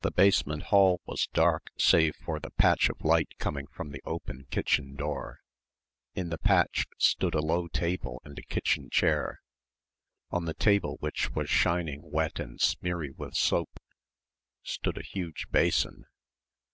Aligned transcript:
The 0.00 0.10
basement 0.10 0.62
hall 0.72 1.02
was 1.04 1.28
dark 1.34 1.66
save 1.76 2.16
for 2.16 2.40
the 2.40 2.48
patch 2.52 2.88
of 2.88 3.02
light 3.02 3.36
coming 3.36 3.66
from 3.66 3.90
the 3.90 4.00
open 4.06 4.46
kitchen 4.50 4.96
door. 4.96 5.40
In 6.14 6.30
the 6.30 6.38
patch 6.38 6.86
stood 6.96 7.34
a 7.34 7.42
low 7.42 7.66
table 7.68 8.22
and 8.24 8.38
a 8.38 8.42
kitchen 8.42 8.88
chair. 8.88 9.42
On 10.30 10.46
the 10.46 10.54
table 10.54 10.96
which 11.00 11.30
was 11.34 11.50
shining 11.50 12.10
wet 12.10 12.40
and 12.40 12.58
smeary 12.58 13.10
with 13.10 13.34
soap, 13.34 13.78
stood 14.62 14.96
a 14.96 15.02
huge 15.02 15.44
basin. 15.50 16.06